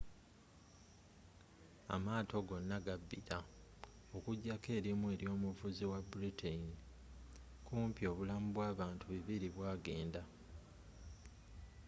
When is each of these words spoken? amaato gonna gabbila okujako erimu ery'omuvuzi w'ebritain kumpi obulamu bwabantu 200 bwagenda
amaato 1.95 2.37
gonna 2.47 2.77
gabbila 2.85 3.37
okujako 4.15 4.69
erimu 4.77 5.05
ery'omuvuzi 5.13 5.83
w'ebritain 5.91 6.65
kumpi 7.67 8.01
obulamu 8.11 8.47
bwabantu 8.51 9.03
200 9.11 9.55
bwagenda 9.55 10.21